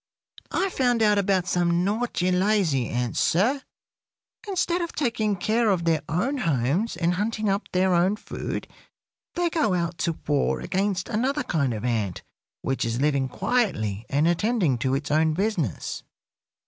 "I 0.49 0.71
found 0.71 1.03
out 1.03 1.19
about 1.19 1.45
some 1.45 1.83
naughty, 1.83 2.31
lazy 2.31 2.89
ants, 2.89 3.19
sir. 3.19 3.61
Instead 4.47 4.81
of 4.81 4.93
taking 4.95 5.35
care 5.35 5.69
of 5.69 5.85
their 5.85 6.01
own 6.09 6.39
homes 6.39 6.97
and 6.97 7.13
hunting 7.13 7.47
up 7.47 7.67
their 7.71 7.93
own 7.93 8.15
food, 8.15 8.67
they 9.35 9.51
go 9.51 9.75
out 9.75 9.99
to 9.99 10.17
war 10.27 10.59
against 10.59 11.07
another 11.07 11.43
kind 11.43 11.71
of 11.71 11.85
ant, 11.85 12.23
which 12.63 12.83
is 12.83 12.99
living 12.99 13.29
quietly 13.29 14.07
and 14.09 14.27
attending 14.27 14.79
to 14.79 14.95
its 14.95 15.11
own 15.11 15.35
business. 15.35 16.01